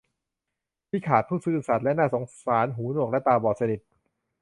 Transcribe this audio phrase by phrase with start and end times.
[0.91, 3.79] ริชาร์ดผู้ซื่อสัตย์และน่าสงสารหูหนวกและตาบอดสนิท